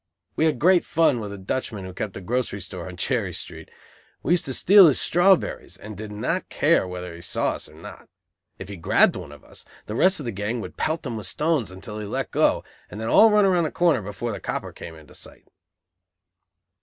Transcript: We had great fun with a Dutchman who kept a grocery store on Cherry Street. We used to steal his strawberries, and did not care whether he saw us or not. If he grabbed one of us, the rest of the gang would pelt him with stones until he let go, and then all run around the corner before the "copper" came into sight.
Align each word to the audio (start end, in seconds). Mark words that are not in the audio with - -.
We 0.35 0.45
had 0.45 0.57
great 0.57 0.83
fun 0.83 1.19
with 1.19 1.31
a 1.31 1.37
Dutchman 1.37 1.85
who 1.85 1.93
kept 1.93 2.17
a 2.17 2.21
grocery 2.21 2.59
store 2.59 2.87
on 2.87 2.97
Cherry 2.97 3.31
Street. 3.33 3.69
We 4.23 4.33
used 4.33 4.45
to 4.45 4.53
steal 4.55 4.87
his 4.87 4.99
strawberries, 4.99 5.77
and 5.77 5.95
did 5.95 6.11
not 6.11 6.49
care 6.49 6.87
whether 6.87 7.13
he 7.13 7.21
saw 7.21 7.49
us 7.51 7.69
or 7.69 7.75
not. 7.75 8.09
If 8.57 8.67
he 8.67 8.77
grabbed 8.77 9.15
one 9.15 9.31
of 9.31 9.43
us, 9.43 9.63
the 9.85 9.93
rest 9.93 10.19
of 10.19 10.25
the 10.25 10.31
gang 10.31 10.59
would 10.59 10.75
pelt 10.75 11.05
him 11.05 11.17
with 11.17 11.27
stones 11.27 11.69
until 11.69 11.99
he 11.99 12.07
let 12.07 12.31
go, 12.31 12.63
and 12.89 12.99
then 12.99 13.09
all 13.09 13.29
run 13.29 13.45
around 13.45 13.65
the 13.65 13.69
corner 13.71 14.01
before 14.01 14.31
the 14.31 14.39
"copper" 14.39 14.71
came 14.71 14.95
into 14.95 15.13
sight. 15.13 15.45